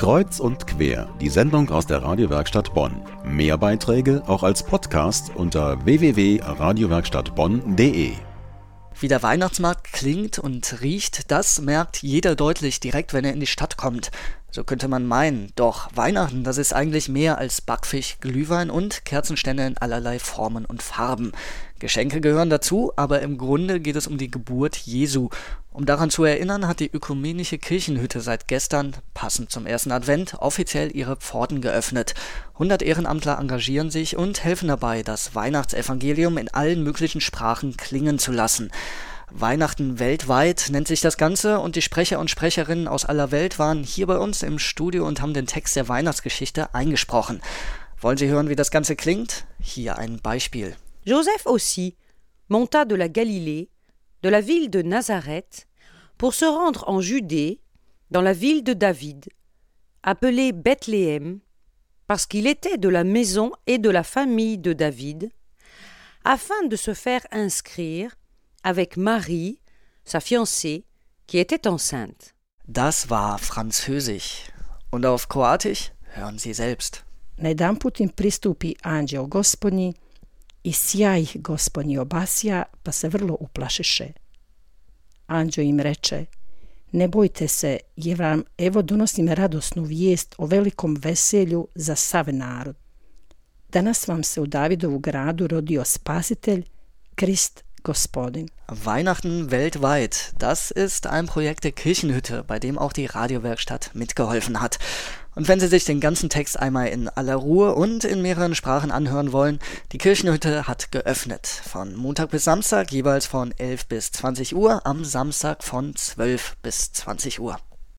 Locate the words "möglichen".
36.82-37.20